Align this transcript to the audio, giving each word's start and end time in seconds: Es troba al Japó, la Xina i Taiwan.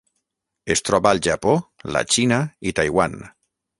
Es 0.75 0.81
troba 0.87 1.11
al 1.15 1.21
Japó, 1.27 1.53
la 1.97 2.03
Xina 2.15 2.41
i 2.71 2.75
Taiwan. 2.81 3.19